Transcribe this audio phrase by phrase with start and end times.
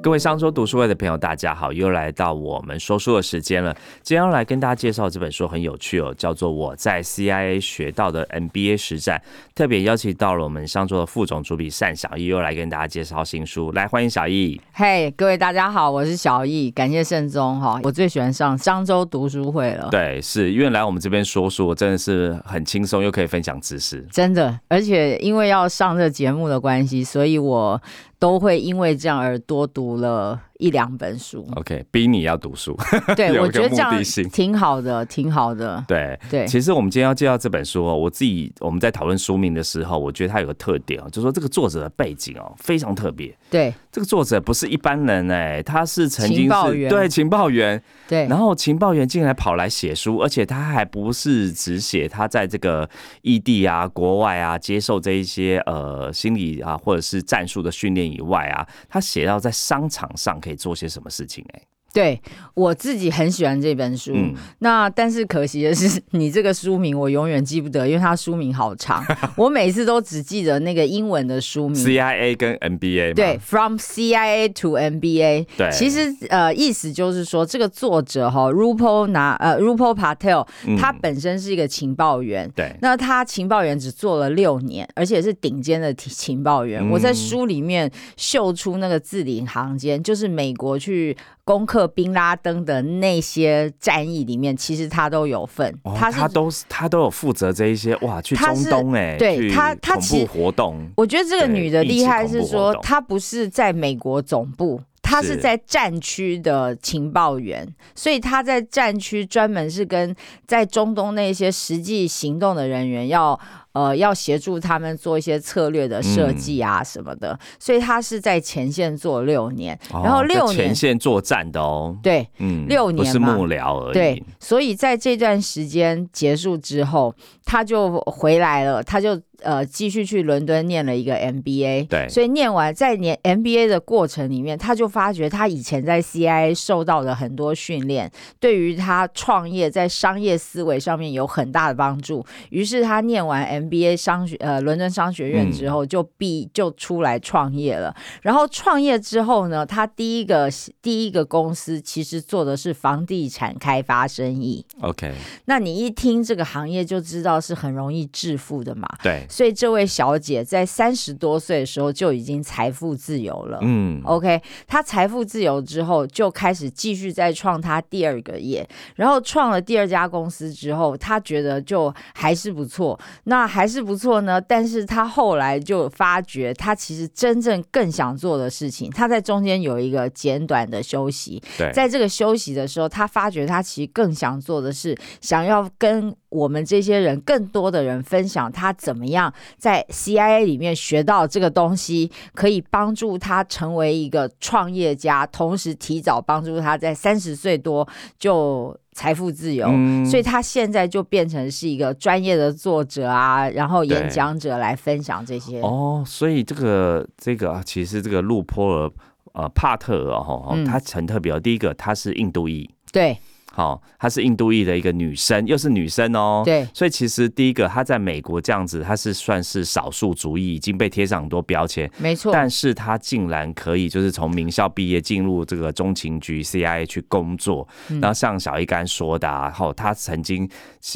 [0.00, 3.74] 各位商周读书会的朋友，大家好，又来到我们说书的时间了。
[4.00, 9.20] 今天要来跟大家介绍这本书很有趣哦，叫做《我在 CIA 学到的 MBA 实战》。
[9.56, 13.72] 特别邀请到了我们商周的副总主笔单小易，又来跟大家介绍新书。
[13.72, 14.58] 来，欢迎小易。
[14.72, 19.88] 嘿，各位大家好，我是小易，感谢盛宗哈，我最喜欢上商周读书会了。
[19.90, 24.06] 对，是因为来我们这边说书，真的是很轻松，又可以分享知识。
[24.12, 27.82] 真的，而且因为要上这节目的关系，所以我。
[28.18, 30.42] 都会因为这样而多读了。
[30.58, 32.76] 一两本书，OK，逼你要读书，
[33.14, 35.84] 对 我觉得这样挺好的，挺好的。
[35.86, 43.32] 对对，其实我们今天要介绍这本书哦，我自己我们在讨论书名的时候，我觉得它有个特点哦，就是说这个作者的背景哦非常特别。
[43.48, 52.90] 对，这个作者不是一般人哎，他是曾经是对情报员，对，然后情报员竟然跑来写书，而且他还不是只写他在这个
[53.22, 60.36] 异地啊、国外啊接受这一些呃心理啊或者是战术的训练以外啊，他写到在商场上。
[60.48, 61.44] 可以做些什么事情？
[61.52, 61.62] 哎。
[61.98, 62.20] 对
[62.54, 64.14] 我自己很喜欢这本书，
[64.60, 69.04] 那但是可惜的是，你这个书名我永远记不得，因为它书名好长，
[69.36, 73.14] 我每次都只记得那个英文的书名，CIA 跟 NBA。
[73.14, 75.46] 对，From CIA to NBA。
[75.56, 80.46] 对，其实呃意思就是说，这个作者哈，Rupal 拿呃 Rupal Patel，
[80.78, 86.88] 他本身是一个情报员，对，那他情报员只做了六年，而且是顶尖的情报员。
[86.90, 91.16] 我在书里面秀出那个字里行间，就是美国去。
[91.48, 95.74] 攻克宾拉登的那些战役里面，其实他都有份。
[95.96, 100.86] 他他都是他都有负责这一些哇，去中东哎，对他他其实活动。
[100.94, 110.14] 我觉得这个女的厉害是说，她不是在美国总部，她是在战区的情报员，所以她在战区专门是跟
[110.46, 113.40] 在中东那些实际行动的人员要。
[113.78, 129.20] 呃，要协助他们做一些策略的设计啊什么的，所以他是在前线做六年，然后六年前线作战的哦，对，嗯，六年不是幕僚而已，对，所以在这段时间结束之后，他就回来了，他就。
[129.42, 138.10] 呃，继续去伦敦念了一个 MBA，对，所以念完在念 MBA 的过程里面，他就发觉他以前在 CIA 受到的很多训练，
[138.40, 142.26] 对于他创业在商业思维上面有很大的帮助。
[142.50, 147.94] 于是他念完 MBA 商学呃伦敦商学院之后，就毕就出来创业了。
[148.22, 150.50] 然后创业之后呢，他第一个
[150.82, 154.66] 第一个公司其实做的是房地产开发生意。
[154.80, 158.88] OK，那你一听这个行业就知道是很容易致富的嘛？
[159.00, 159.24] 对。
[159.28, 163.58] 所以这位小姐在三十多岁的时候就已经财富自由了。
[163.62, 172.98] 嗯，OK，她财富自由之后就开始继续再创她第二个业，然后创了第二家公司之后，她觉得就还是不错。
[173.24, 181.42] 那还是不错呢，但是她后来就发觉，她其实真正更想做的事情，她在中间有一个简短的休息。
[181.56, 186.14] 对，在这个休息的时候，她发觉她其实更想做的是想要跟。
[186.30, 197.88] 我们这些人，更多的人分享他怎么样在 CIA 里面学到这个东西，可以帮助他成为一个创业家，同时提早帮助他在三十岁多
[198.18, 199.66] 就财富自由。
[200.04, 205.60] 所以他现在就变成是一个专业的作者啊，然后演讲者来分享这些。
[205.62, 208.90] 哦，所以这个这个啊其实这个路坡尔
[209.32, 211.40] 呃帕特尔哈，他很特别。
[211.40, 212.68] 第一个，他是印度裔。
[212.92, 213.16] 对。
[213.58, 216.42] 好，她是印度裔的一个女生，又是女生哦。
[216.44, 221.90] 对，所以其实第一个，她在美国这样子，她是算是少数族裔，已经被贴上很多标签。
[221.98, 227.66] 没错，但是她竟然可以，就是从名校毕业，进入这个中情局 CIA 去工作。
[228.00, 230.48] 然后像小一刚说的，然后她曾经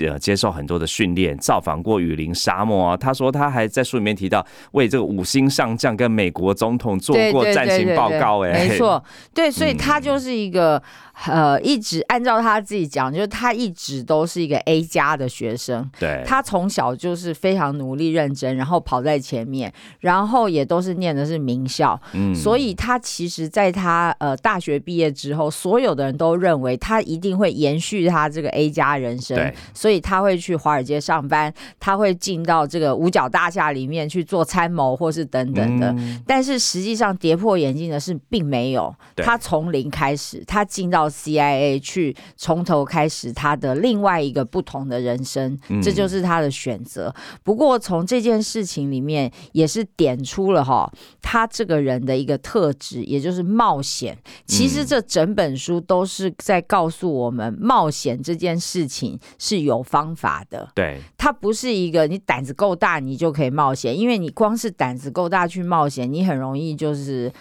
[0.06, 2.96] 呃接受很多的训练，造访过雨林沙漠啊。
[2.96, 8.44] 她说她还在书里面提到，为这个五星上将跟美国总统做过战情报告。
[8.44, 9.02] 哎，没错，
[9.34, 10.80] 对，所以她就是一个。
[11.26, 15.88] 呃，一直按照他自己讲，就是他一直都是一个 A 加的学生。
[16.00, 22.00] 对，他从小就是非常努力认真，然后跑在前面，然后也都是念的是名校。
[22.14, 29.52] 嗯，所以他其实在他呃大学毕业之后，所有的人都认为他一定会延续他这个 A 加人生。
[29.74, 35.94] 所以他会去华尔街上班，他会进到这个五角大厦里面去做参谋，或是等等的。
[36.26, 38.92] 但是实际上跌破眼镜的是，并没有。
[39.16, 41.01] 他从零开始，他进到。
[41.08, 47.14] CIA 去从头开始他的另外一个不同的人生，嗯这就是他的选择。
[47.42, 54.16] 不过从这件事情里面也是点出了哈，他这个人的一个特质，也就是冒险。
[54.46, 60.68] 其实这整本书都是在告诉我们，冒险这件事情是有方法的。
[60.74, 67.32] 对，它不是一个你胆子够大你就可以冒险，因为你光是胆子够大去冒险，你很容易就是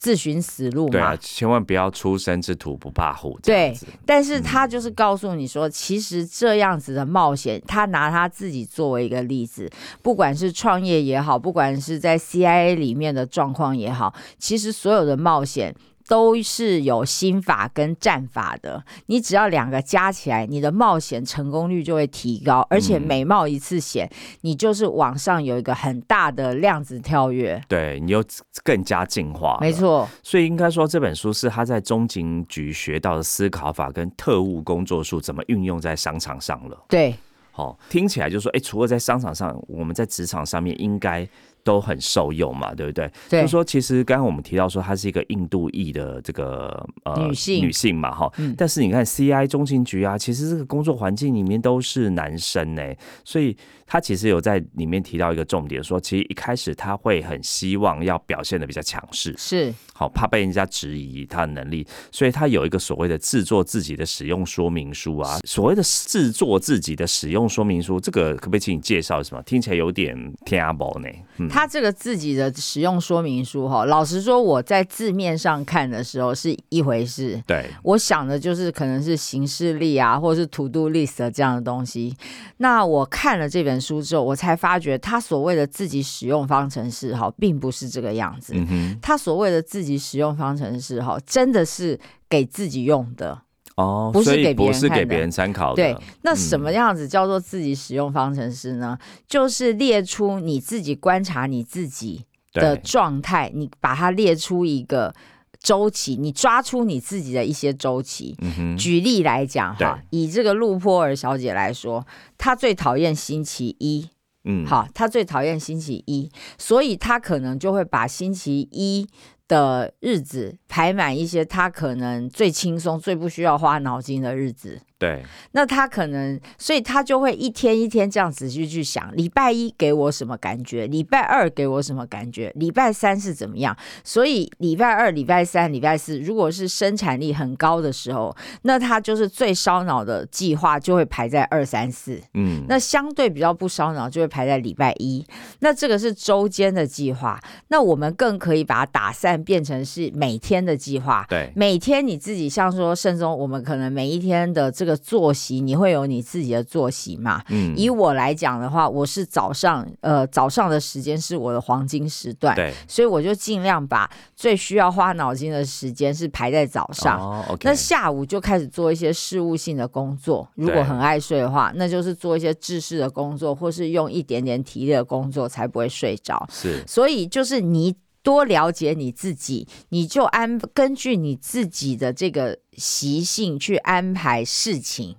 [0.00, 0.90] 自寻死路嘛。
[0.90, 3.72] 对啊，千万不要出生之土不怕虎，对，
[4.04, 9.70] 但是他就是告诉你说，其实这样子的冒险，他拿他自己作为一个例子，
[10.02, 15.72] 不管是创业也好，不管是在 CIA 里面的状况也好，其实所有的冒险。
[16.10, 24.10] 都是有心法跟战法的，你只要两个加起来，你的冒险成功率就会提高，而且嗯每冒一次险，
[24.40, 27.62] 你就是往上有一个很大的量子跳跃。
[27.68, 28.24] 对你又
[28.64, 29.70] 更加进化，没。
[29.72, 36.76] 错，所以应该说这本书是他在中情局学到的思考法跟特务工作术怎么运用在商场上了。
[36.88, 37.14] 对，
[37.52, 41.26] 好，听起来就说，哎，除了在商场上，我们在职场上面应该
[41.62, 43.10] 都很受用嘛，对不对？
[43.28, 52.82] 对就说其实刚刚我们提到说，她是一个印度裔的这个呃女性女性嘛，哈、嗯但是你看 CI 中情局啊，其实这个工作环境里面都是男生呢，
[53.24, 65.38] 所以她其实有在里面提到一个重点，说其实一开始他会很希望要表现的比较强势，是好怕被人家质疑他的能力，所以他有一个所谓的制作自己的使用说明书啊。
[65.44, 69.42] 所谓的制作自己的使用说明书，这个可不可以请你介绍什么？
[69.42, 71.08] 听起来有点天阿宝呢。
[71.38, 77.38] 嗯，他这个自己的使用说明书哈，老实说，我在字面上看的时候是一回事。
[77.46, 82.16] 对，我想的就是可能是行事力啊，或者是 to do list 这样的东西。
[82.56, 88.54] 那我看了这本书之后，我才发觉他所谓的自己使用方程式哈，并不是这个样子。
[88.56, 93.42] 嗯哼，他所谓的自己使用方程式哈，真的是给自己用的。
[93.76, 95.76] 哦，所以不是给别不人看的是给别人参考的。
[95.76, 98.98] 对，那什么样子叫做自己使用方程式呢？
[99.26, 105.14] 就是列出你自己观察你自己的，状态，你把它列出一个
[105.60, 108.36] 周期，你抓出你自己的一些周期。
[108.40, 112.06] 嗯，举例来讲哈，以这个陆坡尔小姐来说，
[112.36, 114.08] 她最讨厌星期一。
[114.44, 119.06] 嗯，好，她最讨厌星期一，所以她可能就会把星期一
[119.50, 124.80] 的日子排满一些他可能最轻松、最不需要花脑筋的日子。
[125.00, 133.74] 对，那他可能，所以他就会一天一天这样仔细去想，礼拜一给我什么感觉，礼拜二给我什么感觉，礼拜三是怎么样。
[134.04, 142.20] 所以礼拜二、礼拜三、礼拜四，如果是生产力很高的时候，那他就是最烧脑的计划就会排在二三四。
[142.34, 145.24] 嗯，那相对比较不烧脑，就会排在礼拜一。
[145.60, 151.24] 那这个是周间的计划，那我们更可以把它打散，变成是每天的计划。
[151.26, 157.42] 对，每天你自己像说甚至，我们可能每一天的这个作息，你会有你自己的作息嘛？
[157.48, 167.44] 嗯，以我来讲的话，我是早上，呃，早上的时间是我的黄金时段，对，所以我就尽量把最需要花脑筋的时间是排在早上。
[167.62, 176.46] 那下午就开始做一些事务性的工作，如果很爱睡的话，那就是做一些制式的工作，或是用一点点体力的工作，才不会睡着。
[176.50, 185.16] 是，所以就是你多了解你自己，你就安根据你自己的这个习性去安排事情，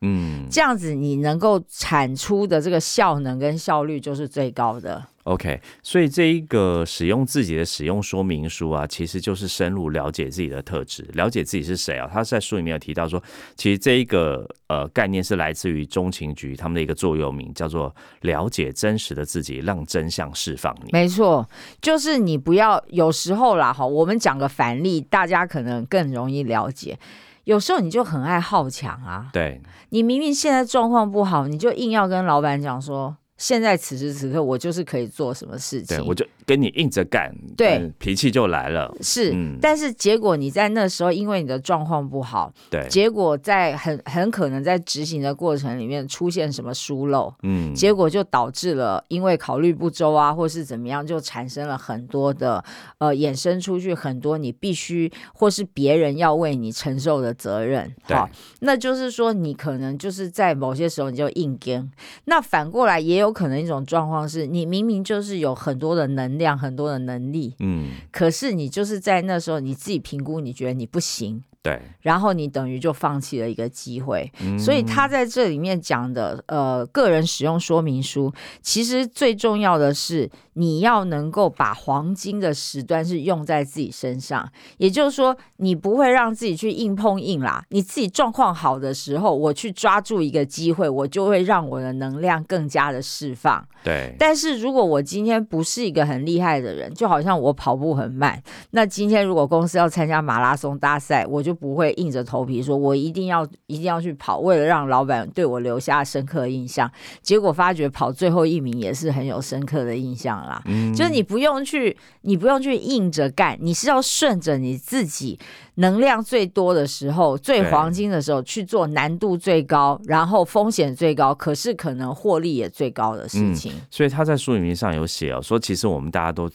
[0.00, 5.06] 嗯这样子你能够产出的这个效能跟效率就是最高的。
[5.24, 12.08] ，OK，所以这一个使用自己的使用说明书啊，其实就是深入了解自己的特质，了解自己是谁啊。
[12.10, 13.22] 他在书里面有提到说，
[13.56, 20.90] 其实这一个呃概念是来自于中情局他们的一个座右铭，叫做“了解真实的自己，让真相释放你”。
[20.92, 21.48] 没错，
[21.80, 26.98] 就是你不要有时候啦，哈，我们讲个反例，大家可能更容易了解。
[27.44, 36.06] 有时候你就很爱好强啊，对，你明明现在状况不好，你就硬要跟老板讲说，现在此时此刻我就是可以做什么事情对，。
[36.06, 37.78] 我就跟你硬着干，对。
[37.78, 38.94] 嗯，脾气就来了。
[39.00, 39.58] 是，嗯。
[39.60, 52.62] 但是结果你在那时候，因为你的状况不好，对，结果在很很可能在执行的过程里面出现什么疏漏，嗯，结果就导致了因为考虑不周啊，或是怎么样，就产生了很多的
[52.98, 57.92] 呃衍生出去很多你必须或是别人要为你承受的责任。
[58.06, 58.16] 对。
[58.16, 58.28] 好，
[58.60, 61.90] 那就是说你可能就是在某些时候你就硬跟，
[62.26, 74.30] 那反过来也有可能一种状况是你明明就是有很多的能量，很多的能力，嗯，可是你就是在那时候你自己评估，你觉得你不行，对，然后你等于就放弃了一个机会。
[74.40, 78.30] 嗯所以他在这里面讲的，呃，个人使用说明书，
[78.60, 87.64] 其实最重要的是你要能够把黄金的时段是用在自己身上，也就是说，你不会让自己去硬碰硬啦。
[87.70, 93.66] 你自己状况好的时候，我去抓住一个机会，我就会让我的能量更加的释放。
[93.82, 98.42] 对，但是如果我今天不是一个很厉害的人，就好像我跑步很慢，
[98.72, 106.90] 那今天如果公司要参加马拉松大赛，我就不会硬着头皮说我一定要一定要去跑，为了让老板对我留下深刻印象。
[107.22, 110.62] 结果发觉跑最后一名也是很有深刻的印象啦。
[110.66, 115.38] 嗯就是你不用去，你不用去硬着干，你是要顺着你自己
[115.76, 123.72] 能量最多的时候、最黄金的时候去做难度最高，然后风险最高，可是可能获利也最高的事情。
[123.90, 126.48] 所以他在书里面上有写哦，说其实我们大家都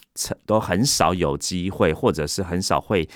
[0.45, 3.07] 都很少有机会，或者是很少会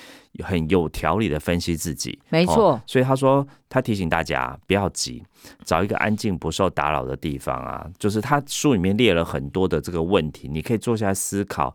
[0.43, 2.19] 很有条理的分析自己。
[2.29, 5.24] 没错哦所以他说他提醒大家不要急，
[5.63, 7.88] 找一个安静不受打扰的地方啊。
[7.98, 11.74] 就是他书里面列了很多的这个问题，你可以坐下来思考。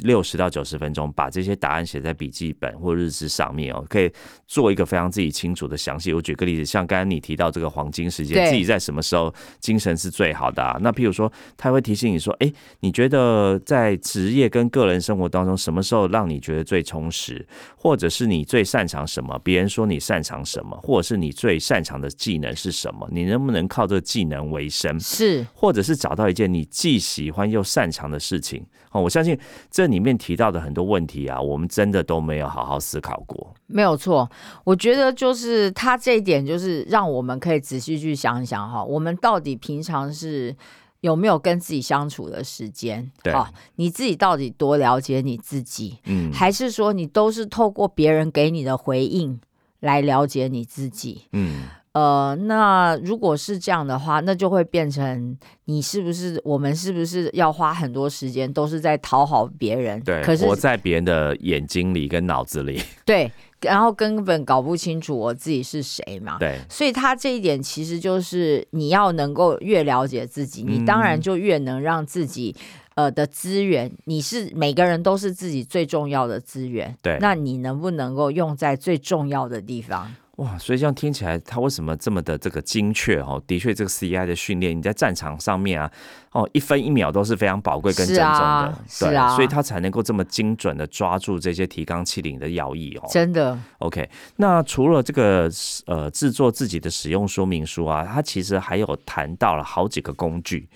[0.00, 4.10] 六十到九十分钟，把这些答案写在笔记本或日志上面哦，可以
[4.46, 6.12] 做一个非常自己清楚的详细。
[6.12, 10.78] 我举个例子，像刚刚你提到这个黄金时间，自己在什么时候精神是最好的啊？
[10.80, 17.46] 那譬如说，他会提醒你说，哎，你觉得在职业跟个人生活当中，什么时候让你觉得最充实，
[17.76, 19.38] 或者是你最擅长什么？
[19.44, 23.08] 别人说你擅长什么，或者是你最擅长的技能是什么？
[23.12, 24.98] 你能不能靠这个技能为生？
[24.98, 29.38] 是或者是找到一件你既喜欢又擅长的事情哦，我相信
[29.70, 33.54] 这里面提到的很多问题啊，我们真的都没有好好思考过。
[33.66, 34.28] 没有错，
[34.64, 40.54] 我觉得就是他这一点，就是让我们可以仔细去想一想哈，我们到底平常是
[41.00, 43.10] 有没有跟自己相处的时间？
[43.22, 43.46] 对哦，
[43.76, 49.40] 你自己到底多了解你自己，嗯，还是说你都是透过别人给你的回应
[49.80, 51.22] 来了解你自己？
[51.32, 51.62] 嗯，
[51.92, 60.00] 呃，那如果是这样的话，那就会变成你是不是我们是不是要花很多时间都是在讨好别人？
[60.02, 63.30] 对，可是活在别人的眼睛里跟脑子里， 对，
[63.60, 66.38] 然后根本搞不清楚我自己是谁嘛。
[66.38, 72.56] 对，所以他这一点其实就是你要能够越了解自己，你当然嗯就越能让自己。
[72.94, 80.14] 呃的资源，你是每个人都是自己最重要的资源，对那你能不能够用在最重要的地方？
[80.36, 83.40] 哇，所以这样听起来，他为什么这么的这个精确哦？
[83.46, 85.90] 的确，这个 CI 的训练，你在战场上面啊，
[86.32, 93.06] 哦，一分一秒都是非常宝贵跟珍重的，对，是啊所以他才能够这么精准的抓住这些提纲挈领的要义哦。
[93.10, 95.50] 真的，OK，那除了这个
[95.84, 100.66] 呃制作自己的使用说明书啊，它其实还有谈到了好几个工具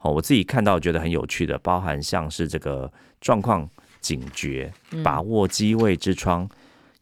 [0.00, 3.66] 哦，我自己看到觉得很有趣的，包含像是这个状况
[4.00, 4.72] 警觉、
[5.04, 6.48] 把握机位之窗、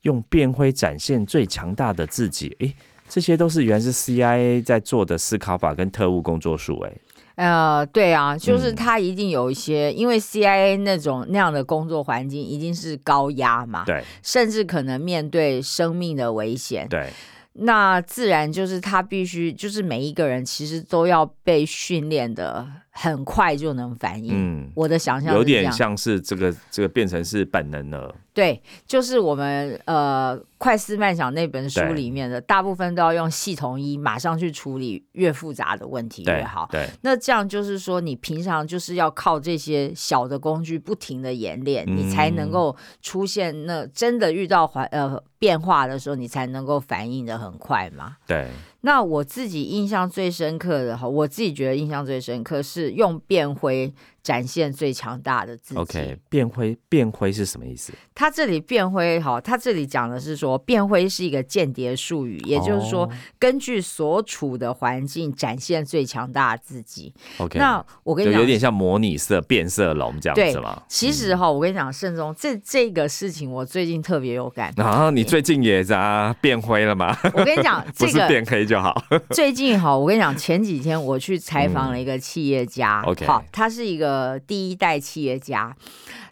[0.03, 2.75] 用变灰展现最强大的自己，诶，
[3.09, 6.93] 这些都是原来是 CIA 在做的思考法跟特务工作术，诶，
[7.37, 8.77] 呃，对啊，就是嗯。
[8.77, 14.03] 他一定有一些，因为 CIA 那种那样的工作环境一定是高压嘛，对。
[14.23, 17.09] 甚至可能面对生命的危险，对，
[17.55, 24.33] 那自然就是他必须，就是每一个人其实都要被训练的很快就能反应。
[24.35, 36.69] 嗯，我的想象有点像是这个这个变成是本能了，对，就是我们呃《快思慢想》那本书里面的，大部分都要用系统一马上去处理，越复杂的问题越好。
[36.71, 48.17] 对，那这样就是说，你平常就是要靠这些小的工具不停的演练，你才能嗯够出现那真的遇到环呃变化的时候，你才能够反应的很快嘛。
[48.27, 48.49] 对，
[48.85, 53.93] 那我自己印象最深刻的哈，我自己觉得印象最深刻是用变灰
[54.23, 55.81] 展现最强大的自己。
[55.81, 57.93] OK，变灰变灰是什么意思？
[58.15, 67.13] 他这里变灰哈，他这里讲的是说变灰是一个间谍术语，也就是说哦根据所处的环境展现最强大的自己。
[67.39, 70.83] OK，那我跟你讲，有点像模拟色变色龙这样对子嘛。
[70.89, 74.73] 其实哈，我跟你讲，慎重这这个事情，我最近特别有感。
[74.77, 77.17] 然 后你最近也在变灰了吗？
[77.35, 78.95] 我跟你讲， 这个变黑就好。
[79.31, 84.12] 最近哈，我跟你讲，前几天我去采访了一个企业家，嗯 OK 好，他是一个
[84.47, 85.77] 第一代企业家，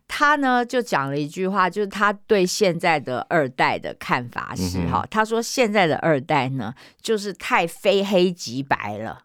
[0.06, 9.24] 他呢就讲了一句话，就是他对现在的二代的看法是哈、他说现在的二代呢，就是太非黑即白了。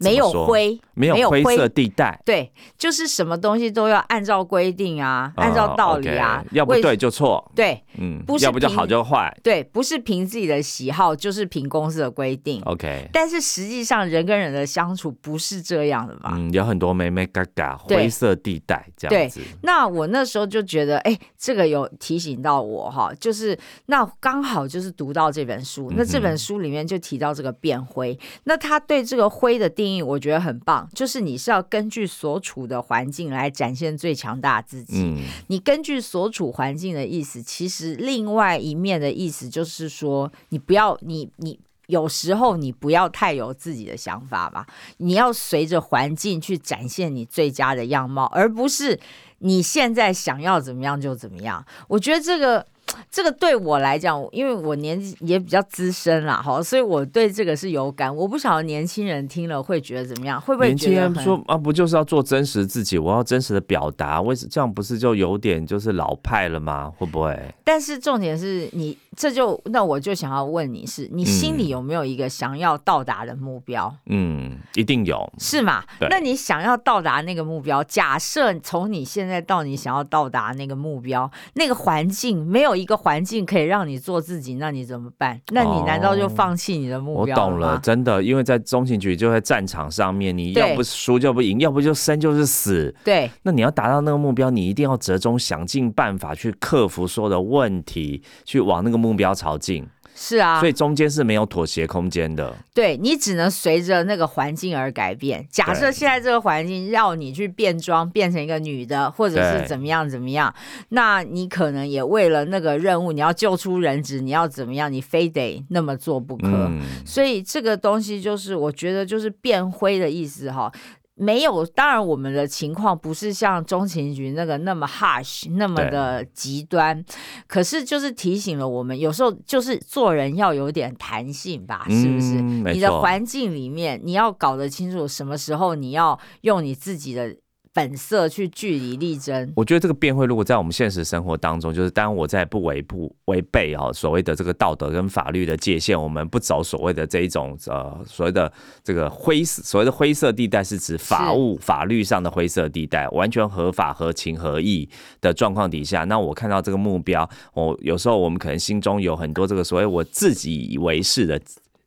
[0.00, 12.60] 没有灰，没有灰灰色地带，对，就是什么东西都要按照规定啊，按照道理啊要不对就错，对嗯，不是要不就好就坏对，不是凭自己的喜好，就是凭公司的规定。
[12.64, 13.08] ，OK。
[13.12, 16.32] 但是实际上，人跟人的相处不是这样的嘛。
[16.34, 35.02] 嗯，有很多妹妹嘎嘎灰色地带这样子，那我那时候就觉得，哎，这个有提醒到我哈，就是那刚好就是读到这本书，那这本书里面就提到这个变灰，那他对这个灰的定义，我觉得很棒，就是你是要根据所处的环境来展现最强大自己。
[35.04, 41.60] 嗯，你根据所处环境的意思，其实另外一面的意思就是说，你不要你你。
[41.88, 44.66] 有时候你不要太有自己的想法吧，
[44.98, 49.00] 你要随着环境去展现你最佳的样貌，而不是
[49.38, 51.64] 你现在想要怎么样就怎么样。
[51.88, 52.66] 我觉得这个
[53.10, 58.14] 这个对我来讲，因为我年纪也比较资深啦，哈，所以我对这个是有感。
[58.14, 66.92] 我不晓得年轻人听了会觉得怎么样，会不会年轻觉得说啊，不就是要做真实自己，我要真实的表达，为什这样不是就有点就是老派了吗？
[66.96, 67.38] 会不会？
[67.64, 73.94] 但是重点是你，这就那我就想要问你是，你心里嗯有没有一个想要到达的目标？
[74.06, 75.84] 嗯，一定有，是吗？
[76.10, 85.40] 那你想要到达那个目标，假设从你现在到你想要到达那个目标，那个环境没有一个环境可以让你做自己，那你怎么办？
[85.50, 92.94] 那你难道就哦放弃你的目标我懂了，真的，因为在中情局就在战场上面，你要不输就不赢，要不就生就是死。
[93.04, 99.84] 对那你要达到那个目标，你一定要折中，想尽办法去克服所有的问题，去往那个目标朝进。
[100.20, 102.52] 是啊所，以中间是没有妥协空间的。
[102.74, 105.46] 对你只能随着那个环境而改变。
[105.48, 110.52] 假设现在这个环境要你去变装，变成一个女的，或者是怎么样怎么样，
[110.88, 116.48] 那你可能也为了那个任务，你要救出人质，你要怎么样，你非得那么做不可。
[116.48, 120.72] 嗯，所以这个东西就是，我觉得就是变灰的意思哈。
[121.18, 127.04] 没有，当然我们的情况不是像中情局那个那么 harsh 那么的极端，
[127.46, 132.40] 可是就是提醒了我们，有时候就是做人要有点弹性吧，是不是？
[132.40, 133.00] 嗯你的错。
[133.00, 137.34] 环境里面，你要搞得清楚什么时候你要用你自己的
[137.72, 139.52] 本色去据理力争。
[139.56, 154.88] 我觉得这个辩会，如果在我们现实生活当中，就是当我在不违不违背哦所谓的这个道德跟法律的界限，我们不走所谓的这一种呃所谓的这个灰色所谓的灰色地带，是指法务法律上的灰色地带，完全合法合情合义
[155.20, 161.40] 的状况底下，那我看到这个目标，我有时候我们可能心中有很多这个所谓我自己以为是的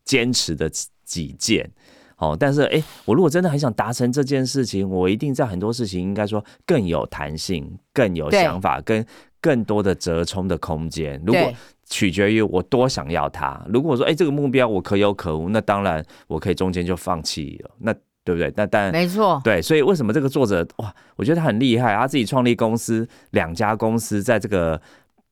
[0.05, 0.69] 坚持的
[1.03, 1.69] 己见。
[2.21, 9.03] 哦，但是哎，我如果真的很想达成这件事情，我一定在很多事情应该说更有弹性、更有想法、跟
[9.41, 11.19] 更多的折冲的空间。
[11.25, 11.51] 如果
[11.87, 17.91] 取决于我多想要它，如果说哎这个目标我可有可无，那当然我可以中间就放弃了，那
[18.23, 18.53] 对不对？
[18.55, 24.79] 那当然没错，对，所以为什么这个作者哇，我觉得他很厉害，他自己创立公司，两家公司在这个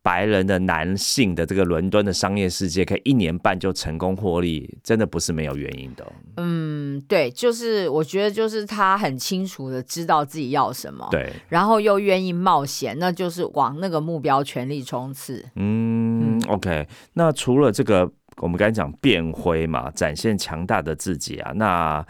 [0.01, 6.05] 白人的男性的这个伦敦的商业世界，可以一年半就成功获利，真的不是没有原因的。
[6.37, 15.45] 嗯，对，就是我觉得就是他很清楚的知道自己要什么，对，然后又愿意冒险，那就是往那个目标全力冲刺。
[15.55, 22.05] 嗯 o k 那除了这个，我们刚才讲变灰嘛，展现强大的自己啊，那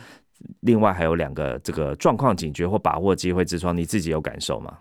[0.61, 4.77] 另外还有两个这个状况警觉或把握机会之窗，你自己有感受吗？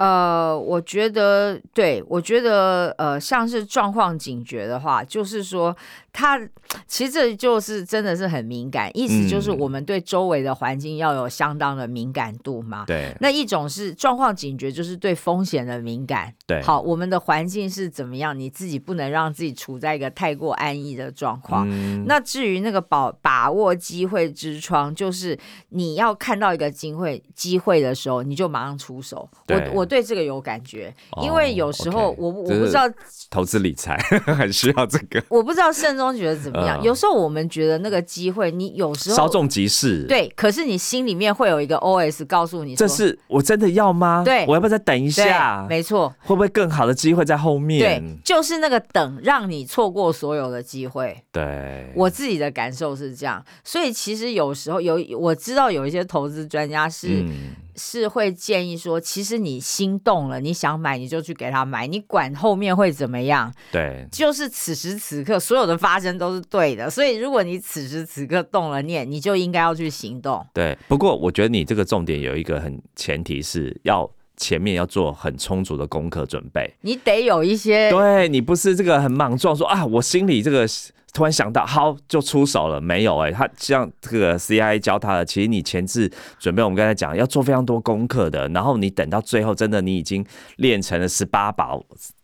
[0.00, 5.76] 呃，我觉得，对我觉得，呃，像是状况警觉的话，就是说，
[6.12, 6.38] 他
[6.86, 12.84] 其实这就是真的是很敏感，意思就是嗯我们对周围的环境要有相当的敏感度嘛。
[12.86, 16.32] 对那一种是状况警觉，就是对风险的敏感。
[16.46, 21.66] 对，好，我们的环境是怎么样，你自己不能让自己处在一个太过安逸的状况。
[21.70, 25.38] 嗯那至于那个把把握机会之窗，就是
[25.70, 29.28] 你要看到一个机会机会的时候，你就马上出手。
[29.48, 32.82] 我我对这个有感觉，哦因为有时候我我不知道
[33.30, 33.96] 投资理财
[34.26, 36.80] 很需要这个，我不知道慎终觉得怎么样。
[36.80, 40.04] 嗯有时候我们觉得那个机会，你有时候稍纵即逝。。
[40.08, 44.22] 对，可是你心里面会有一个 OS 告诉你，这是我真的要吗？
[44.24, 45.66] 对我要不要再等一下？
[45.68, 51.16] 没错，会不会更好的机会在后面对？，就是那个等，让你错过所有的机会。
[51.30, 66.90] 对，我自己的感受是这样，所以其实有时候有我知道有一些投资专家是、嗯，是会建议说，其实你心动了，你想买你就去给他买，你管后面会怎么样，对，就是此时此刻所有的发生都是对的。
[66.90, 70.46] 所以如果你此时此刻动了念，你就应该要去行动。
[70.52, 70.76] 对。
[70.86, 76.74] 不过我觉得你这个重点有一个很前提是要前面要做很充足的功课准备。
[76.82, 80.66] 你得有一些对你不是这个很莽撞说啊，我心里这个
[81.12, 84.78] 突然想到，好就出手了，没有哎、他像这个 C.I.
[84.78, 90.24] 教他的，其实你前置准备，我们刚才讲要做非常多功课的，然后你等到最后，真的你已经
[90.56, 91.70] 练成了十八把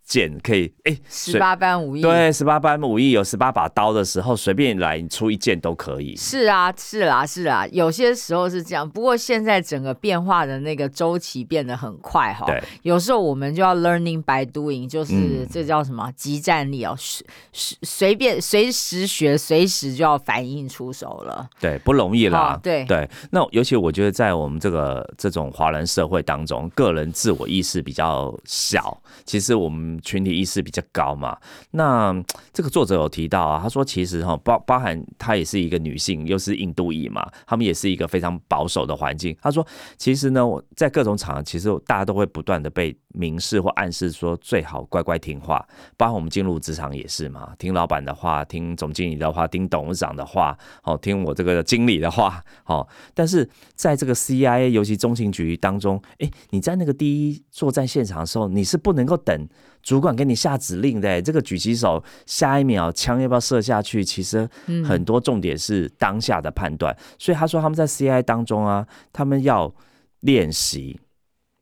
[0.06, 2.00] 剑，可以哎，十八般武艺。
[2.00, 6.14] 对，十八般武艺有十八把刀的时候，随便来你出一件都可以。
[6.16, 8.88] 是啊，是啦，是啦，有些时候是这样。
[8.88, 12.46] 不过现在整个变化的那个周期变得很快哈。
[12.46, 21.48] 对，有时候我们就要 learning by doing，就是、嗯这叫什么激战力哦，随随随便随时学，随时就要反应出手了。
[21.58, 22.54] 对，不容易啦。
[22.54, 31.36] 哦对对，那尤其我觉得在我们这个这种华人社会当中，个人自我意识比较小，其实我们群体意识比较高嘛。
[31.70, 32.14] 那
[32.52, 39.36] 这个作者有提到啊，他说其实哈包包含她也是一个女性，又是印度裔嘛，他们也是一个非常保守的环境。
[39.40, 52.86] 他说其实呢，我在各种场合，其实大家都会不断的被明示或暗示说最好乖乖听话，包括我们进入职场也是嘛，听老板的话，听总经理的话，听董事长的话，哦，听我这个经理的话，哦。
[53.14, 59.48] 但是在这个 CIA，尤其中情局当中，诶，你在那个第一作战现场的时候，你是不能够等
[59.86, 61.22] 主管给你下指令的。
[61.22, 64.48] 这个举起手，下一秒枪要不要射下去，其实
[64.84, 66.94] 很多重点是当下的判断。
[67.20, 69.72] 所以他说他们在 CIA 当中啊，他们要
[70.20, 70.98] 练习，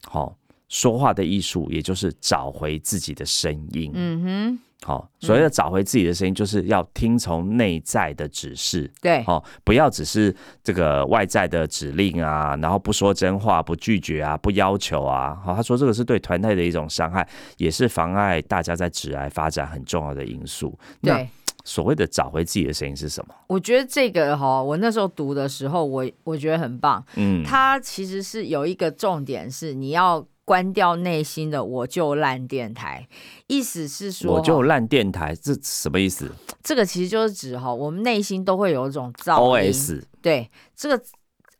[0.06, 0.38] 好、
[0.70, 3.90] 说话的艺术，也就是找回自己的声音。
[3.92, 8.90] 嗯好、所谓的找回自己的声音，就是要听从内在的指示。
[8.96, 15.34] 哼，对，哦，不要只是这个外在的指令啊，然后不说真话、不拒绝啊、不要求啊。
[15.42, 20.78] 好、他说这个是对团队的一种伤害，也是妨碍大家在职癌发展很重要的因素。
[21.00, 21.28] 那对。
[21.66, 23.34] 所谓的找回自己的声音是什么？
[23.46, 27.02] 我觉得这个哈，我那时候读的时候，我我觉得很棒。
[27.16, 33.08] 嗯，它其实是有一个重点是你要关掉内心的我就烂电台，
[33.46, 36.30] 意思是说，我就烂电台，这什么意思
[36.62, 39.72] 这个其实就是指哈，我们内心都会有一种噪音。
[39.72, 41.02] ？OS 对，这个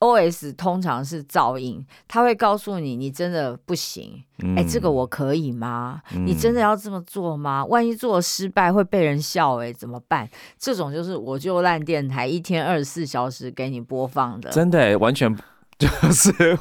[0.00, 6.02] O S 通常是噪音，它会告诉你你真的不行，哎、嗯这个我可以吗？
[6.26, 7.64] 你真的要这么做吗？
[7.64, 10.28] 万一做失败会被人笑、哎，怎么办？
[10.58, 14.50] 这种就是我就烂电台，一天二十四小时给你播放的。
[14.50, 15.34] 真的耶完全
[15.78, 16.58] 就是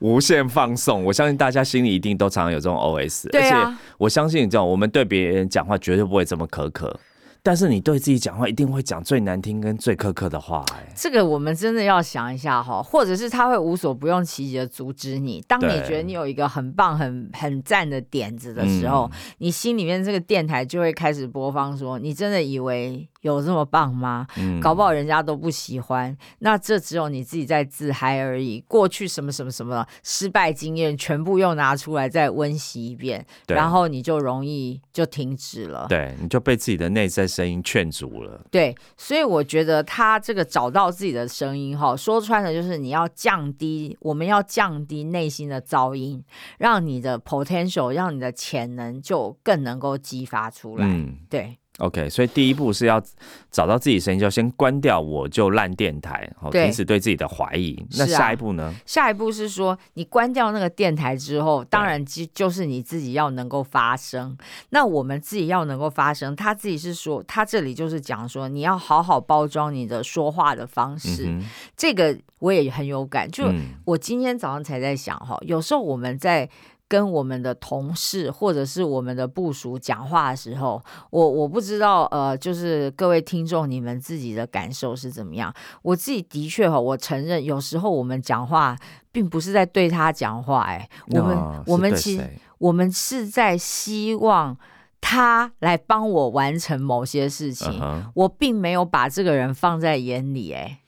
[0.00, 1.04] 无限放送。
[1.04, 6.98] 我相信大家心里一定都常常有这种 OS，而且我相信这种我们对别人讲话绝对不会这么苛刻，
[7.42, 15.42] 但是你对自己讲话一定会讲最难听跟最苛刻的话、哎，这个我们真的要想一下哈，或者是他会无所不用其极的阻止你。
[15.48, 24.26] 当你觉得你有一个很棒、很很赞的点子的时候，你心里面这个电台就会开始播放说：“你真的以为有这么棒吗？
[24.36, 26.16] 嗯搞不好人家都不喜欢。
[26.38, 28.62] 那这只有你自己在自嗨而已。
[28.68, 35.86] 过去什么什么什么失败经验全部又拿出来再温习一遍，然后你就容易就停止了。
[35.88, 38.44] 对，你就被自己的内在声音劝阻了。
[38.50, 46.22] 对，所以我觉得他这个找到自己的声音哈，说穿了就是你要降低，我们要降低内心的噪音，
[46.58, 50.86] 让你的 potential，让你的潜能就更能够激发出来。
[50.86, 53.02] 嗯对，OK，所以第一步是要
[53.50, 57.76] 找到自己声音，就先关掉我就烂电台，停止对自己的怀疑。
[57.98, 58.74] 那下一步呢？
[58.86, 64.36] 下一步是说，你关掉那个电台之后，当然就就是你自己要能够发声。
[64.70, 71.26] 那我们自己要能够发声，他自己是说，他这里就是讲说，你要好好包装你的说话的方式。
[71.26, 71.42] 嗯
[71.76, 73.44] 这个我也很有感，就
[73.84, 76.48] 我今天早上才在想哈，有时候我们在
[76.92, 80.78] 跟我们的同事或者是我们的部署讲话的时候，
[81.08, 85.50] 我我不知道呃，就是各位听众你们自己的感受是怎么样？
[85.80, 88.76] 我自己的确哈，我承认有时候我们讲话
[89.10, 94.54] 并不是在对他讲话、哎，我们、那我们其实我们是在希望
[95.00, 97.80] 他来帮我完成某些事情。
[98.12, 100.80] 我并没有把这个人放在眼里、哎，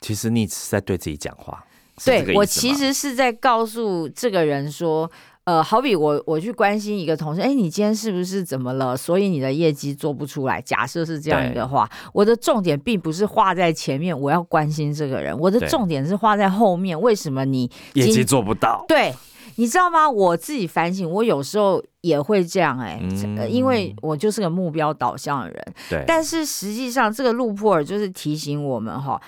[0.00, 1.64] 其实你是在对自己讲话。
[2.04, 5.08] 对我其实是在告诉这个人说，
[5.44, 8.96] 呃，好比我我去关心一个同事，哎，你今天是不是怎么了？
[8.96, 10.60] 所以你的业绩做不出来。
[10.62, 16.98] 假设是这样一个话，我的重点并不是画在前面，我要关心这个人，我的重点是画在后面。
[16.98, 19.14] 为什么你业绩做不到，对？
[19.56, 20.10] 你知道吗？
[20.10, 23.00] 我自己反省，我有时候也会这样、哎、
[23.48, 25.64] 因为我就是个目标导向的人。
[25.88, 29.20] 对，但是实际上，这个路普尔就是提醒我们哈，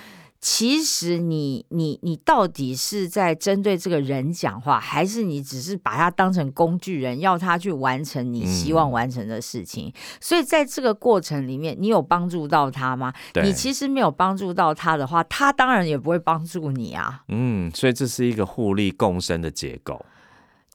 [0.49, 9.93] 其实你你你到底是在针对这个人讲话，还是你只是把他当成工具人，要他去完成你希望完成的事情？
[10.21, 13.13] 所以在这个过程里面，你有帮助到他吗？
[13.43, 17.25] 你其实没有帮助到他的话，他当然也不会帮助你啊。
[17.27, 20.07] 嗯，所以这是一个互利共生的结构。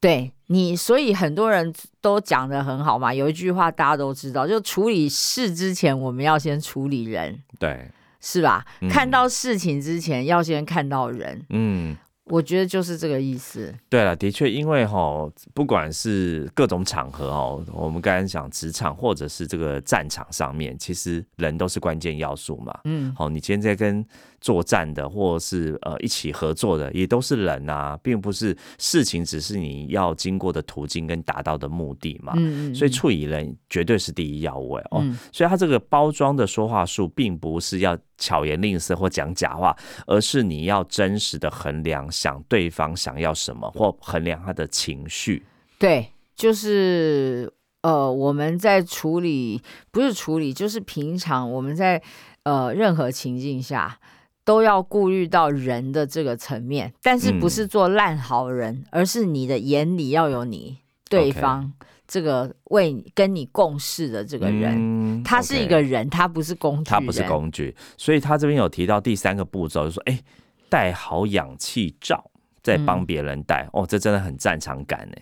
[0.01, 3.13] 对你，所以很多人都讲的很好嘛。
[3.13, 7.89] 有一句话大家都知道，就处理事之前，我们要先处理人，对，
[8.21, 8.65] 是吧？
[8.81, 11.45] 嗯看到事情之前，要先看到人。
[11.49, 11.97] 嗯。
[12.25, 13.73] 我觉得就是这个意思。
[13.89, 22.79] 对了，的确，因为哈，不管是各种场合哦，我们刚才讲职场或者是这个战场上面，其实人都是关键要素嘛。
[22.85, 24.05] 嗯，好，你今天在跟
[24.41, 32.33] 作战的，或者是呃一起合作的，也都是人啊，并不是事情，只是你要经过的途径跟达到的目的嘛。
[32.35, 34.99] 嗯嗯，所以处理人绝对是第一要位哦。
[35.03, 39.77] 嗯所以他这个包装的说话术，并不是要巧言令色或讲假话，
[40.07, 45.43] 而是你要真实的衡量想对方想要什么，或衡量他的情绪。
[45.77, 47.51] 对，就是
[47.83, 52.01] 呃，我们在处理不是处理，就是平常我们在
[52.43, 53.99] 呃任何情境下。
[54.43, 57.49] 都要顾虑到人的这个层面，但是不嗯。
[57.49, 60.77] 是做烂好人，而是你的眼里要有你
[61.09, 61.71] 对方
[62.07, 70.19] 这个为你跟你共事的这个人，嗯他是一个人，他不是工具，他不是工具，所以他这边有提到第三个步骤，就说哎，
[70.67, 72.31] 戴好氧气罩，
[72.63, 73.05] 再帮嗯。
[73.05, 75.15] 别人戴、哦，这真的很战场感呢。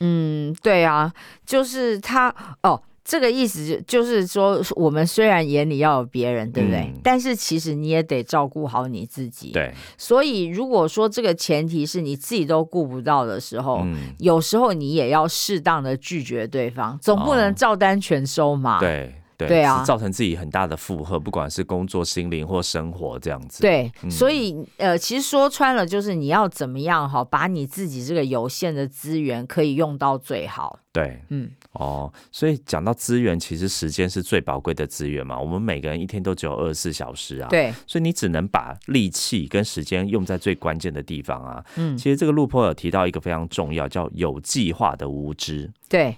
[0.00, 1.12] 嗯，对啊，
[1.46, 6.80] 就是他哦，这个意思就就是说，我们虽然眼里要有别人，对不对？
[6.80, 18.80] 嗯但是其实你也得照顾好你自己。，对，所以如果说这个前提是你自己都顾不到的时候，嗯，有时候你也要适当的拒绝对方，总不能哦照单全收嘛。
[18.80, 19.14] 对。
[19.38, 30.78] 对对啊造成自己很大的负荷，不管是工作、心灵或生活这样子。，对，嗯所以呃，其实说穿了就是你要怎么样哈，把你自己这个有限的资源可以用到最好。
[30.90, 35.38] 对，嗯，哦，所以讲到资源，其实时间是最宝贵的资源嘛。
[35.38, 41.64] 我们每个人一天都只有二十四小时啊，，对，所以你只能把力气跟时间用在最关键的地方啊。
[41.76, 45.70] 嗯，其实这个路坡有提到一个非常重要，叫有计划的无知。
[45.88, 46.16] 对。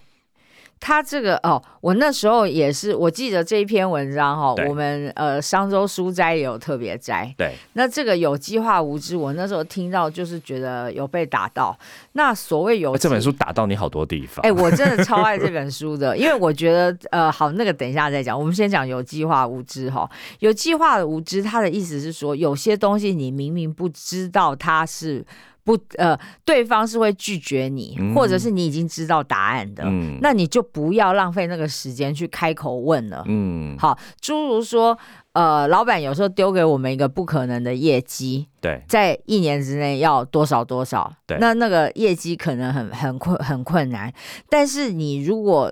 [0.80, 7.32] 他这个哦，我那时候也是，我记得这一篇文章哈、对我们呃商周书斋也有特别摘。
[7.36, 11.76] 对，那这个有计划无知，我那时候听到就是觉得有被打到。
[12.12, 14.44] 那所谓有这本书打到你好多地方。
[14.44, 18.38] 哎、我真的超爱这本书的，因为我觉得，呃，好，那个等一下再讲。
[18.38, 20.08] 我们先讲有计划无知哈。
[20.38, 25.24] 有计划的无知，他的意思是说，有些东西你明明不知道它是
[25.68, 28.14] 不呃，对方是会拒绝你，嗯。
[28.14, 30.18] 或者是你已经知道答案的，嗯。
[30.22, 33.22] 那你就不要浪费那个时间去开口问了。
[33.26, 34.98] 嗯，好，诸如说，
[35.34, 41.36] 呃，老板有时候丢给我们一个不可能的业绩，对，在一年之内要多少多少，对。
[41.38, 44.10] 那那个业绩可能很很困很困难，
[44.48, 45.70] 但是你如果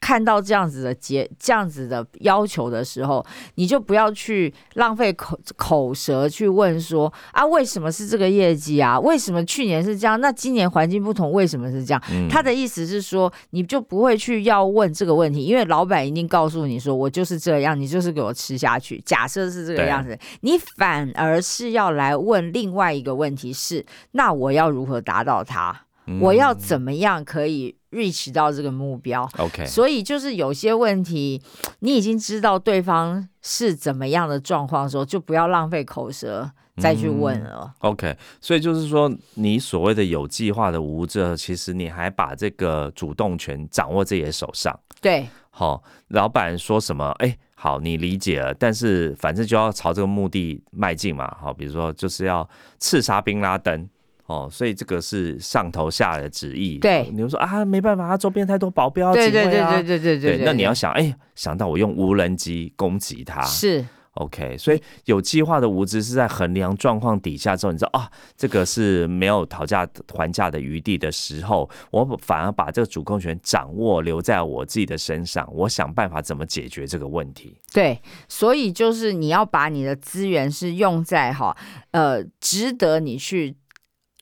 [0.00, 3.24] 看到这样子的结这样子的要求的时候，
[3.56, 8.98] 你就不要去浪费口口舌去问说啊，为什么是这个业绩啊？
[9.00, 10.20] 为什么去年是这样？
[10.20, 12.02] 那今年环境不同，为什么是这样？
[12.10, 19.02] 嗯他的意思是说，你就不会去要问这个问题，因为老板一定告诉你说，我就是这样，你就是给我吃下去。
[19.04, 25.82] 假设是这个样子，你反而是要来问另外一个问题是，那我要如何达到它？
[26.08, 31.42] 嗯我要怎么样可以 reach 到这个目标？OK，所以就是有些问题，
[31.80, 37.72] 你已经知道对方是怎么样的状况的时候，就不要浪费口舌再去问了。
[37.78, 44.78] OK，所以就是说，你所谓的有计划的无责，其实你还把这个主动权掌握在自己的手上。
[45.00, 51.34] 对好、老板说什么，哎，好，你理解了，但是反正就要朝这个目的迈进嘛。
[51.40, 52.46] 好，比如说就是要
[52.78, 53.88] 刺杀宾拉登。
[54.26, 56.78] 哦，所以这个是上头下的旨意。
[56.78, 63.84] 对你就说啊，没办法，他周边太多保镖、对对对对对对，那你要想，哎，想到我用无人机攻击他，是
[64.14, 77.58] OK，所以有计划的无知是在衡量状况底下之后，你知道啊，这个是没有讨价还价的余地的时候，我反而把这个主控权掌握留在我自己的身上，我想办法怎么解决这个问题。
[77.74, 81.54] 对，所以就是你要把你的资源是用在哈
[81.90, 83.54] 呃值得你去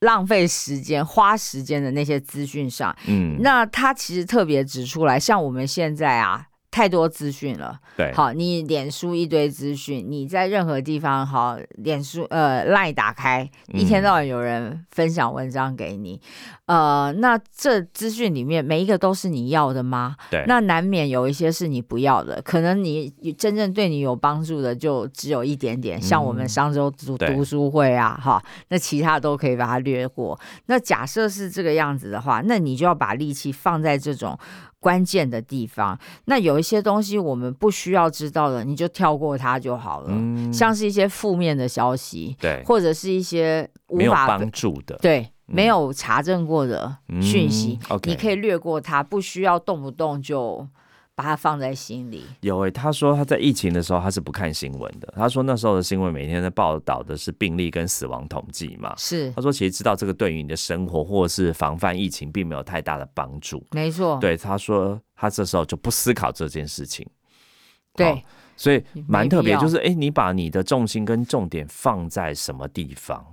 [0.04, 2.94] 浪费时间、花时间的那些资讯上。
[3.06, 6.46] 嗯，那他其实特别指出来，像我们现在啊。
[6.74, 16.20] 太多资讯了，对，好，你脸书一堆资讯，你在任何地方，好，脸书呃赖打开，一天嗯到晚有人分享文章给你，
[16.66, 20.16] 呃，那这资讯里面每一个都是你要的吗？
[20.32, 23.08] 对，那难免有一些是你不要的，可能你
[23.38, 30.36] 真正对你有帮助的就只有一点点，像我们嗯上周读读书会啊，哈，那其他都可以把它略过。
[30.66, 34.36] 那假设是这个样子的话，那你就要把力气放在这种
[34.84, 35.98] 关键的地方。
[36.26, 40.08] 那有一些东西我们不需要知道的，你就跳过它就好了。
[40.10, 50.68] 嗯，像是一些负面的消息，对，或者是一些无没有法帮助的，对没有查证过的讯息，你可以略过它，不需要动不动就
[51.14, 52.24] 把它放在心里。
[52.40, 55.12] 有诶、他说他在疫情的时候他是不看新闻的。
[55.16, 58.94] 他说那时候的新闻每天在报道的是病例跟死亡统计嘛。
[58.96, 63.64] 是他说其实知道这个对于你的生活或者是防范疫情并没有太大的帮助。
[63.70, 67.06] 没错，对，他说他这时候就不思考这件事情。
[67.96, 68.20] 对好
[68.56, 73.24] 所以蛮特别，就是哎、诶你把你的重心跟重点放在什么地方？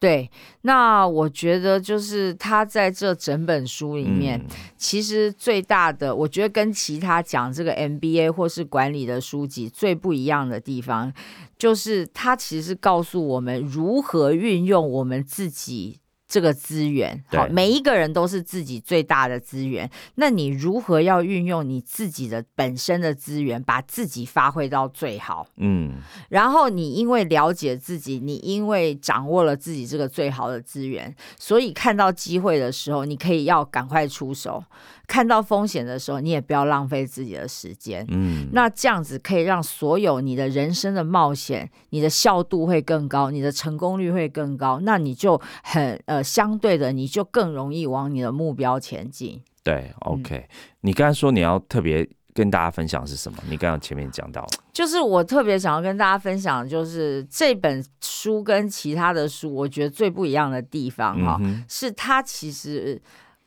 [0.00, 0.30] 对。
[0.62, 11.12] 那我觉得就是他在这整本书里面，嗯其实最大的，我觉得跟其他讲这个 MBA 或是管理的书籍最不一样的地方，
[11.58, 15.98] 就是他其实是告诉我们如何运用我们自己。
[16.28, 19.90] 这个资源，好，每一个人都是自己最大的资源。
[20.16, 25.46] 那你如何要运用你自己的本身的资源，把自己发挥到最好？
[25.56, 25.94] 嗯，
[26.28, 34.62] 然后你因为了解自己，你因为掌握了自己这个最好的资源，所以看到机会的时候，你可以要赶快出手；
[35.08, 38.06] 看到风险的时候，你也不要浪费自己的时间。
[38.10, 44.78] 嗯，那这样子可以让所有你的人生的冒险，你的效度会更高，你的成功率会更高。
[44.82, 49.42] 那你就很呃相对的，你就更容易往你的目标前进。
[49.64, 50.46] 对，OK。
[50.82, 53.38] 你刚才说你要特别跟大家分享是什么？
[53.48, 63.00] 你刚刚前面讲到，就是我特别想要跟大家分享，的就是这本书跟其他的书，我觉得最不一样的地方哈、嗯，是它其实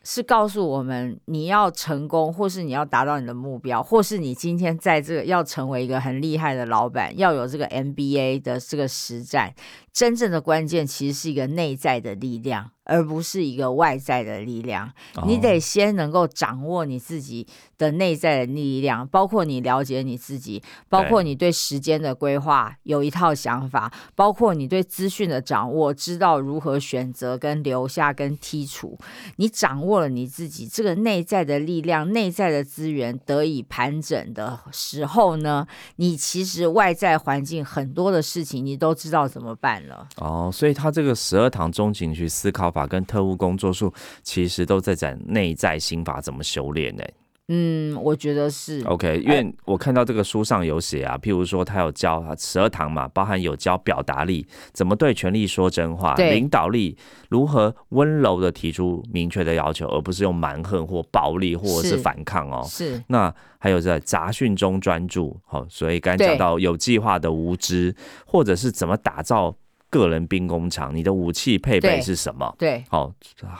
[0.04, 9.54] 是告诉我们，你要成功，或是你要达到你的目标，或是你今天在这个要成为一个很厉害的老板，要有这个 MBA 的这个实战，
[9.92, 14.92] 真正的关键其实是一个内在的力量，而不是一个外在的力量。
[15.26, 17.46] 你哦得先能够掌握你自己
[17.78, 28.98] 的内在的力量，包括你了解你自己，包括你对时间的规划有一套想法，包括你对资讯的掌握，知道如何选择跟留下跟剔除。
[29.36, 35.66] 你掌握了你自己这个内在的力量、内在的资源得以盘整的时候呢，
[35.96, 40.08] 你其实外在环境很多的事情你都知道怎么办了。
[40.16, 47.04] 哦，所以他这个十二堂中情去思考法跟特务工作术，其实都在讲内在心法怎么修炼呢。
[47.48, 48.82] 嗯，我觉得是。
[48.84, 56.96] OK，因为我看到这个书上有写啊，譬如说他有教十二堂嘛，包含有教表达力，怎么对权力说真话，领导力
[57.28, 62.64] 如何温柔的提出明确的要求，而不是用蛮横或暴力或者是是反抗哦。
[62.66, 69.54] 是那还有在杂讯中专注，好、所以刚才讲到有计划的无知，或者是怎么打造
[69.92, 72.52] 个人兵工厂，你的武器配备是什么？
[72.58, 73.12] 对，好、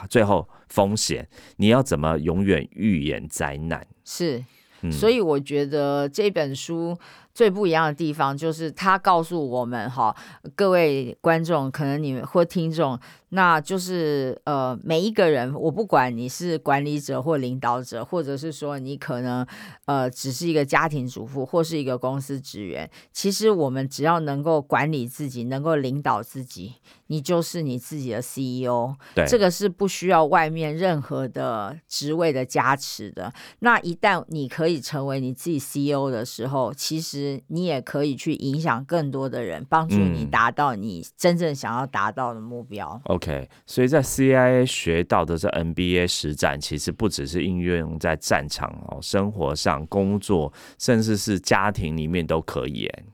[0.09, 3.87] 最后风险，你要怎么永远预言灾难？
[4.05, 4.43] 是。
[4.85, 6.99] 嗯所以我觉得这本书
[7.33, 10.13] 最不一样的地方，就是它告诉我们哈，
[10.57, 12.99] 各位观众，可能你们或听众，
[13.35, 19.47] 那就是呃，每一个人，我不管你是管理者或领导者，或者是说你可能
[19.87, 26.75] 呃只是一个家庭主妇或是一个公司职员，其实我们只要能够管理自己，能够领导自己，
[27.07, 28.95] 你就是你自己的 CEO。
[29.15, 33.33] 对，这个是不需要外面任何的职位的加持的。
[33.61, 43.01] 那一旦你可以成为你自己 CEO 的时候，其实你也可以去影响更多的人，帮助你嗯达到你真正想要达到的目标。
[43.23, 53.05] OK，所以在 CIA 学到的这 NBA 实战，其实不只是应用在战场哦，生活上、工作，甚至是家庭里面都可以，哎，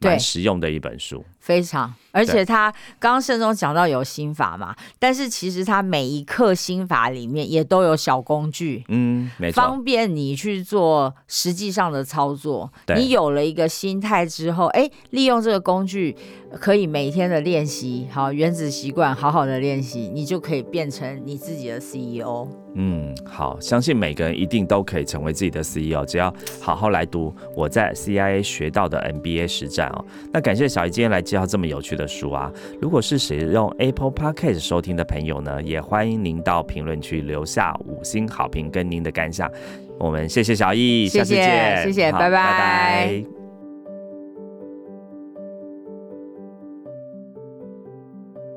[0.00, 1.22] 蛮实用的一本书。
[1.42, 12.72] 非常，而且他刚刚盛中讲到有心法嘛，但是其实他每一课心法里面也都有小工具，嗯，没错，方便你去做实际上的操作。
[12.86, 16.16] 对你有了一个心态之后，哎，利用这个工具，
[16.60, 22.46] 可以每天的练习，好原子习惯，好好的练习，你就可以变成你自己的 E CEO。
[22.74, 30.04] 嗯，好，相信每个人一定都可以成为自己的 CEO，只要好好来读我在 CIA 学到的 NBA 实战哦。
[30.32, 32.52] 那感谢小姨今天来介绍这么有趣的书啊！
[32.78, 39.50] 如果是使用 Apple Podcast 收听的朋友呢，也欢迎您到评论区留下五星好评跟您的感想。
[39.98, 43.24] 我们谢谢小易，下次谢谢见，谢谢拜拜好拜拜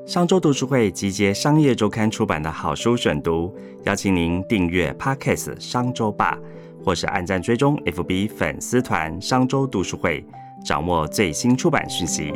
[0.04, 3.50] 商周读书会集结商业周刊出版的好书选读，
[3.84, 6.38] 邀请您订阅 Podcast 商周吧，
[6.84, 10.22] 或是按赞追踪 FB 粉丝团商周读书会，
[10.62, 12.34] 掌握最新出版讯息。